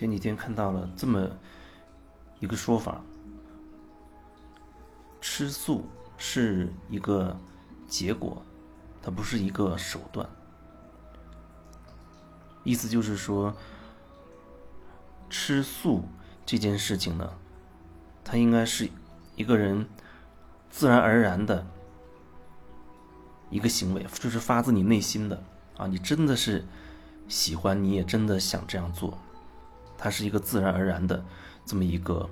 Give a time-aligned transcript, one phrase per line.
[0.00, 1.28] 前几天看到了这么
[2.38, 3.02] 一个说法：
[5.20, 5.84] 吃素
[6.16, 7.36] 是一个
[7.86, 8.42] 结果，
[9.02, 10.26] 它不是一个手段。
[12.64, 13.54] 意思就是说，
[15.28, 16.04] 吃素
[16.46, 17.34] 这件事情呢，
[18.24, 18.88] 它应该是
[19.36, 19.86] 一个人
[20.70, 21.66] 自然而然的
[23.50, 25.42] 一个行为，就是发自你内心的
[25.76, 26.64] 啊，你真的是
[27.28, 29.18] 喜欢，你也真的想这样做，
[30.00, 31.22] 它是一个自然而然的
[31.66, 32.28] 这么一个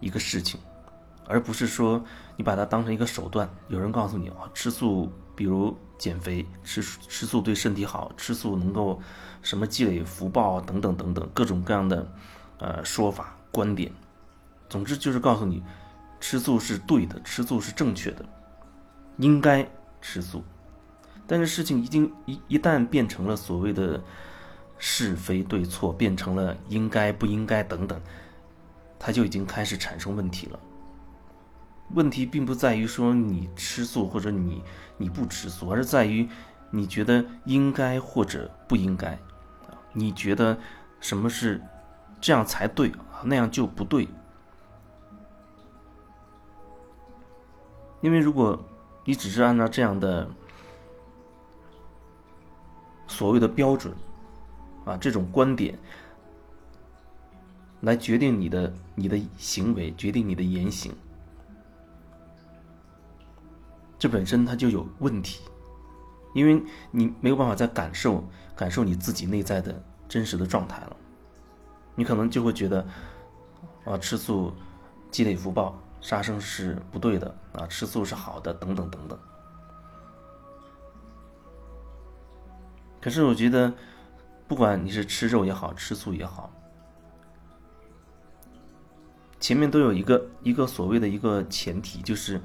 [0.00, 0.58] 一个事情，
[1.28, 2.02] 而不是说
[2.36, 3.48] 你把它当成一个手段。
[3.68, 8.98] 有人告诉你啊，吃素，比如减肥，吃吃素对身体好，吃素能够。
[9.42, 12.04] 什么积累福报等等等等各种各样的，
[12.58, 13.92] 呃说法观点，
[14.68, 15.62] 总之就是告诉你，
[16.18, 18.24] 吃素是对的，吃素是正确的，
[19.18, 19.64] 应该
[20.00, 20.42] 吃素。
[21.28, 24.02] 但是事情已经一一旦变成了所谓的
[24.78, 28.00] 是非对错，变成了应该不应该等等，
[28.98, 30.58] 它就已经开始产生问题了。
[31.94, 34.62] 问题并不在于说你吃素或者你
[34.96, 36.28] 你不吃素，而是在于
[36.70, 39.18] 你觉得应该或者不应该。
[39.92, 40.58] 你觉得
[41.00, 41.62] 什么是
[42.20, 42.92] 这样才对？
[43.22, 44.08] 那样就不对。
[48.02, 48.62] 因为如果
[49.04, 50.28] 你只是按照这样的
[53.06, 53.94] 所谓的标准
[54.86, 55.78] 啊，这种观点
[57.82, 60.90] 来决定你的你的行为，决定你的言行，
[63.98, 65.42] 这本身它就有问题，
[66.34, 68.24] 因为你没有办法再感受。
[68.56, 70.96] 感受你自己内在的真实的状态了，
[71.94, 72.86] 你可能就会觉得，
[73.84, 74.50] 啊，吃素
[75.10, 79.18] 积累福报，杀生是不对的啊，吃素是好的，等等等等。
[82.98, 83.70] 可是我觉得，
[84.46, 86.52] 不管你是吃肉也好，吃素也好，
[89.40, 92.40] 前面都有一个一个所谓的一个前提，就是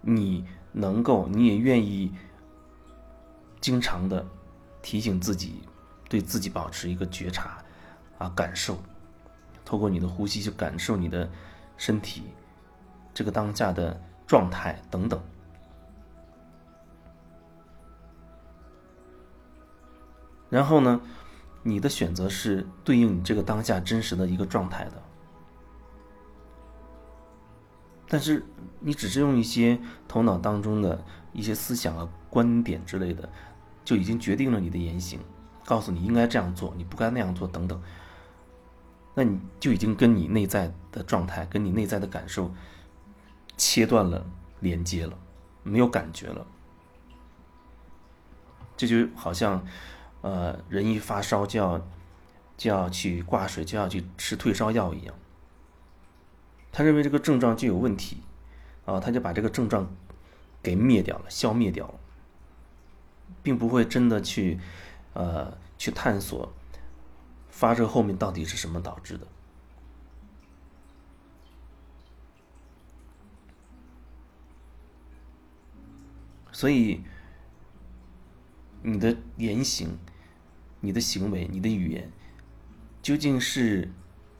[0.00, 2.12] 你能够，你也愿意
[3.60, 4.26] 经常的。
[4.80, 5.60] 提醒自己，
[6.08, 7.58] 对自己保持一个觉察，
[8.16, 8.78] 啊，感受，
[9.64, 11.28] 透过你的呼吸去感受你的
[11.76, 12.22] 身体，
[13.12, 15.20] 这个当下的状态等等。
[20.50, 21.00] 然后呢，
[21.62, 25.02] 你的选择是对应你这个当下真实的一个状态的。
[28.08, 28.44] 但是
[28.80, 33.28] 你只是用一些头脑当中的一些思想啊、观点之类的。
[33.84, 35.18] 就已经决定了你的言行，
[35.64, 37.80] 告诉你应该这样做，你不该那样做等等。
[39.14, 42.52] 那你就已经跟你内在的状态、跟你内在的感受
[43.56, 44.26] 切断了
[44.60, 45.16] 连接了，
[45.62, 46.46] 没有感觉了。
[48.76, 49.64] 这就好像，
[50.28, 51.88] 呃，人一发烧就要
[52.58, 55.14] 就要去挂水，就要去吃退烧药一样。
[56.70, 58.18] 他认为这个症状就有问题，
[58.84, 59.90] 啊，他就把这个症状
[60.62, 61.94] 给灭掉了，消灭掉了。
[63.42, 64.58] 并不会真的去，
[65.14, 66.52] 呃，去探索
[67.48, 69.26] 发热后面到底是什么导致的。
[76.52, 77.02] 所以，
[78.82, 79.96] 你的言行、
[80.80, 82.10] 你的行为、你的语言，
[83.02, 83.90] 究竟是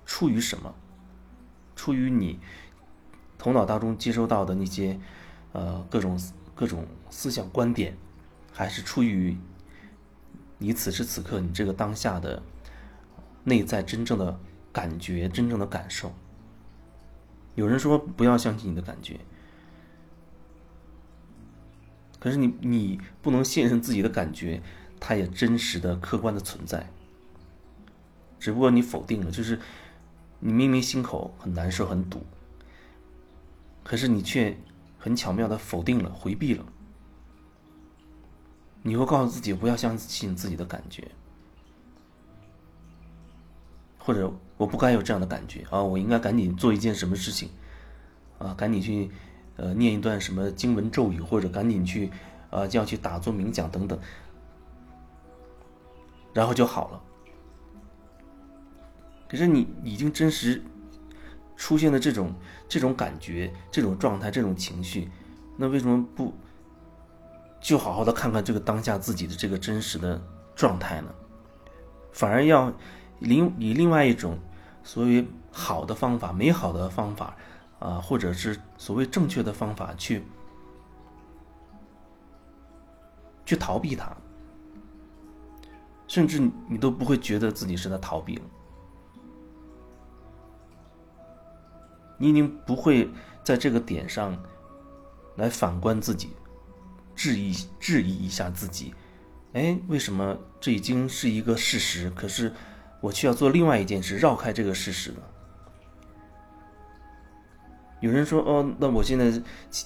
[0.04, 0.74] 出于什么？
[1.76, 2.38] 出于你
[3.38, 4.98] 头脑当中接收到的那些，
[5.52, 6.20] 呃，各种
[6.54, 7.96] 各种思想观点。
[8.50, 9.36] 还是出于
[10.58, 12.42] 你此时此刻你这个当下的
[13.44, 14.40] 内在真正的
[14.72, 16.12] 感觉、真正的感受。
[17.54, 19.20] 有人说不要相信你的感觉，
[22.18, 24.60] 可是你你不能信任自己的感觉，
[25.00, 26.90] 它也真实的、客观的存在。
[28.38, 29.58] 只不过你否定了，就是
[30.40, 32.24] 你明明心口很难受、很堵，
[33.82, 34.56] 可是你却
[34.98, 36.64] 很巧妙的否定了、回避了。
[38.82, 41.10] 你会告诉自己不要相信自己的感觉，
[43.98, 45.82] 或者我不该有这样的感觉啊！
[45.82, 47.50] 我应该赶紧做一件什么事情，
[48.38, 49.10] 啊，赶紧去
[49.56, 52.10] 呃念一段什么经文咒语，或者赶紧去
[52.50, 53.98] 啊就要去打坐冥想等等，
[56.32, 57.02] 然后就好了。
[59.28, 60.62] 可是你已经真实
[61.56, 62.32] 出现的这种
[62.68, 65.10] 这种感觉、这种状态、这种情绪，
[65.56, 66.32] 那为什么不？
[67.60, 70.22] 就好好的看看这个当下自己的这个真实的
[70.54, 71.12] 状态呢，
[72.12, 72.72] 反而要
[73.18, 74.38] 另以另外一种
[74.84, 77.36] 所谓好的方法、美好的方法
[77.80, 80.22] 啊，或者是所谓正确的方法去
[83.44, 84.16] 去逃避它，
[86.08, 88.42] 甚至你都不会觉得自己是在逃避了。
[92.16, 93.08] 你已经不会
[93.44, 94.36] 在这个点上
[95.36, 96.30] 来反观自己，
[97.14, 98.92] 质疑质疑一下自己，
[99.52, 102.10] 哎，为什么这已经是一个事实？
[102.10, 102.52] 可是
[103.00, 105.20] 我却要做另外一件事，绕开这个事实呢？
[108.00, 109.40] 有人说，哦，那我现在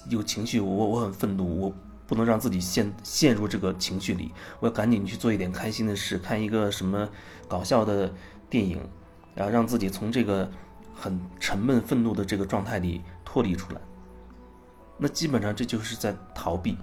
[0.09, 1.75] 有情绪，我我很愤怒，我
[2.13, 7.09] 不能让自己陷陷入这个情绪里，我要赶紧去做一点开心的事，看一个什么
[7.47, 8.13] 搞笑的
[8.51, 8.79] 电影，
[9.33, 10.47] 然后让自己从这个
[10.93, 13.81] 很沉闷、愤怒的这个状态里脱离出来。”
[14.95, 16.77] 那基本上这就是在逃避。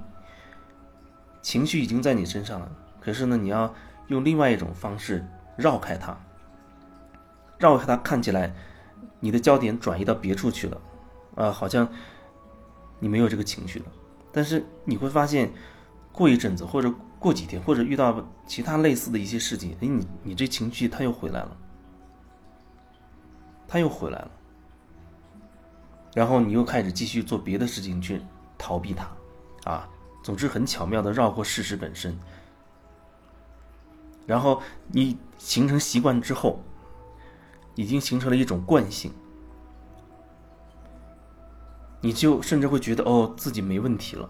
[1.43, 2.69] 情绪已经在你身上了，
[3.01, 3.73] 可是呢，你要
[4.09, 5.25] 用另外一种方式
[5.57, 6.19] 绕开它，
[7.57, 8.53] 绕开它，看起来
[9.21, 10.81] 你的焦点转移到别处去了。
[11.37, 11.89] 啊，好像
[12.99, 13.85] 你没有这个情绪了，
[14.33, 15.53] 但是你会发现，
[16.13, 21.57] 过一阵子或者过几天，或者遇到其他类似的一些事情，哎，你你这情绪它又回来了，
[23.67, 24.31] 它又回来了，
[26.15, 28.21] 然后你又开始继续做别的事情去
[28.57, 29.89] 逃避它，啊，
[30.23, 32.19] 总之很巧妙的绕过事实本身，
[34.27, 36.63] 然后你形成习惯之后，
[37.75, 39.13] 已经形成了一种惯性。
[42.01, 44.29] 你就甚至会觉得哦，自己没问题了，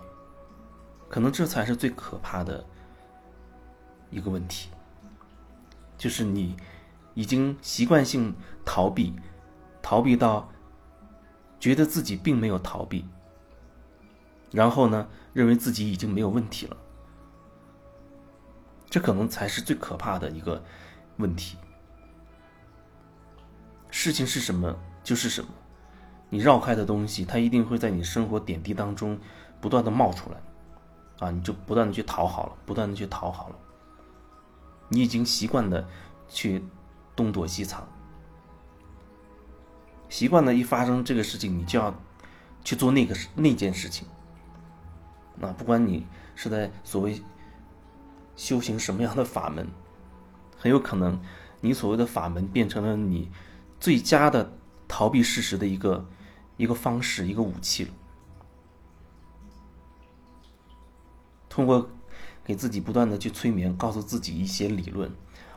[1.08, 2.64] 可能这才是最可怕的
[4.11, 4.70] 一个问题，
[5.96, 6.56] 就是你
[7.14, 8.34] 已经习惯性
[8.64, 9.14] 逃避，
[9.81, 10.49] 逃避到
[11.61, 13.05] 觉得自己并没有逃避，
[14.50, 16.76] 然后呢，认为自己已经没有问题了，
[18.88, 20.61] 这可能才是最可怕的一个
[21.19, 21.56] 问题。
[23.93, 25.50] 事情是什么就是什么。
[26.32, 29.19] 你绕开的东西，它一定会在你生活点滴当中
[29.61, 30.41] 不断的冒出来，
[31.19, 33.56] 啊，你就不断的去讨好了，不断的去讨好了。
[34.88, 35.85] 你已经习惯的
[36.29, 36.65] 去
[37.17, 37.85] 东躲西藏，
[40.09, 41.93] 习惯的一发生这个事情，你就要
[42.62, 44.06] 去做那个那件事情。
[45.41, 46.06] 啊，不管你
[46.37, 47.21] 是在所谓
[48.37, 49.67] 修行什么样的法门，
[50.56, 51.21] 很有可能
[51.61, 53.32] 你所谓的法门变成了你
[53.81, 54.53] 最佳的
[54.87, 56.06] 逃避事实的一个。
[56.60, 57.90] 一个方式，一个武器了。
[61.48, 61.88] 通过
[62.44, 65.10] 给自己不断的去催眠，告诉自己一些理论，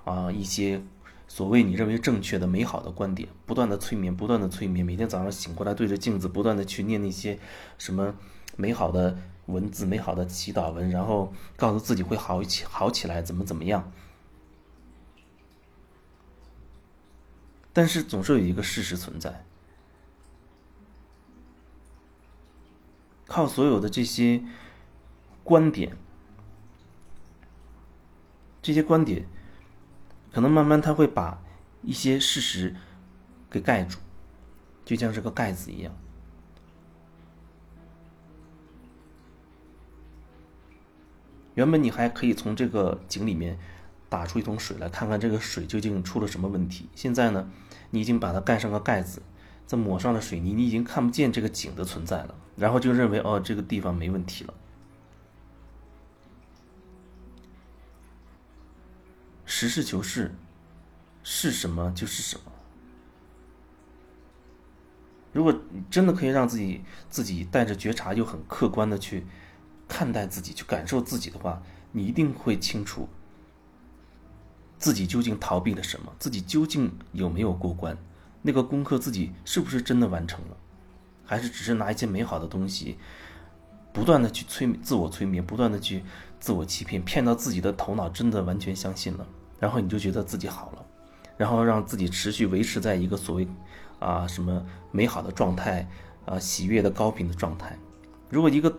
[0.06, 0.82] 啊，一些
[1.28, 4.86] 所谓你认为正确的、美好的观点，不断的催眠，不断的催眠。
[4.86, 7.38] 每天早上醒过来，对着镜子，不断的去念那些
[7.78, 8.16] 什么
[8.56, 9.18] 美好的
[9.48, 13.92] 文字、美好的祈祷文，然后告诉自己会好起好起来，怎么怎么样。
[17.74, 19.46] 但是总是有一个事实存在。
[23.34, 24.44] 靠所有的这些
[25.44, 25.98] 观点，
[28.62, 29.26] 这些观点，
[30.32, 31.42] 可能慢慢他会把
[31.82, 32.76] 一些事实
[33.50, 33.98] 给盖住，
[34.86, 35.92] 就像是个盖子一样。
[41.56, 43.58] 原本你还可以从这个井里面
[44.10, 47.50] 打出一桶水来看看这个水究竟出了什么问题，现在呢，
[47.90, 49.24] 你已经把它盖上个盖子。
[49.66, 54.54] 在抹上了水泥，你已经看不见这个井的存在了，然后就认为哦，这个地方没问题了。
[59.46, 60.34] 实事求是，
[61.24, 62.52] 是什么就是什么。
[65.32, 69.26] 如果你真的可以让自己自己带着觉察又很客观的去
[69.88, 73.08] 看待自己，去感受自己的话，你一定会清楚
[74.78, 77.98] 自己究竟逃避了什么，自己究竟有没有过关。
[78.46, 80.58] 那个功课自己是不是真的完成了，
[81.24, 82.98] 还是只是拿一些美好的东西，
[83.94, 86.04] 不断的去催自我催眠，不断的去
[86.42, 89.26] 自我欺骗，骗到自己的头脑真的完全相信了，
[89.62, 90.86] 然后你就觉得自己好了，
[91.38, 93.48] 然后让自己持续维持在一个所谓
[94.00, 95.88] 啊什么美好的状态
[96.26, 97.80] 啊喜悦的高频的状态。
[98.30, 98.78] 如果一个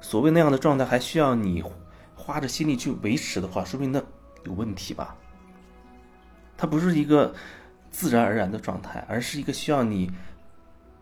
[0.00, 1.64] 所谓那样的状态还需要你
[2.14, 4.00] 花着心力去维持的话，说明那
[4.44, 5.16] 有问题吧？
[6.56, 7.34] 它不是一个。
[7.90, 10.10] 自然而然的状态，而是一个需要你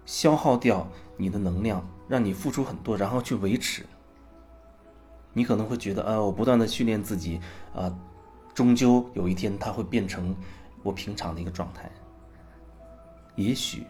[0.07, 3.85] 消耗掉你的能量，让你付出很多，然后去维持。
[5.35, 7.41] 你可能会觉得，啊，我不断的训练自己，
[7.75, 7.95] 啊，
[8.55, 10.35] 终究有一天它会变成
[10.83, 11.91] 我平常的一个状态。
[13.37, 13.87] 也许，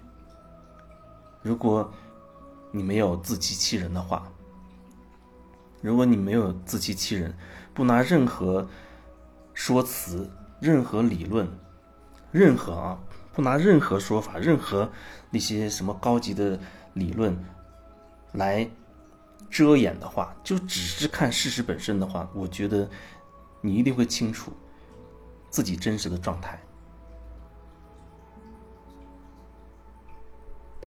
[1.40, 1.90] 如果
[2.70, 4.30] 你没有自欺欺人的话，
[5.80, 7.34] 如果你没有自欺欺人，
[7.72, 8.68] 不拿任何
[9.54, 10.28] 说辞、
[10.60, 11.48] 任何理论。
[12.30, 12.98] 任何啊，
[13.32, 14.90] 不拿任何说法、任何
[15.30, 16.58] 那些什么高级的
[16.94, 17.36] 理论
[18.32, 18.68] 来
[19.48, 22.88] 遮掩的话，就只是看事实本身的话，我觉得
[23.60, 24.52] 你一定会清楚
[25.50, 26.60] 自己真实的状态。